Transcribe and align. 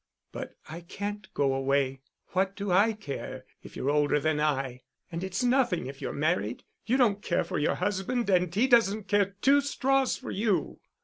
"But 0.31 0.55
I 0.67 0.81
can't 0.81 1.31
go 1.35 1.53
away. 1.53 2.01
What 2.29 2.55
do 2.55 2.71
I 2.71 2.93
care 2.93 3.45
if 3.61 3.75
you're 3.75 3.91
older 3.91 4.19
than 4.19 4.39
I? 4.39 4.81
And 5.11 5.23
it's 5.23 5.43
nothing 5.43 5.85
if 5.85 6.01
you're 6.01 6.11
married: 6.11 6.63
you 6.87 6.97
don't 6.97 7.21
care 7.21 7.43
for 7.43 7.59
your 7.59 7.75
husband 7.75 8.27
and 8.27 8.55
he 8.55 8.65
doesn't 8.65 9.07
care 9.07 9.35
two 9.43 9.61
straws 9.61 10.17
for 10.17 10.31
you." 10.31 10.79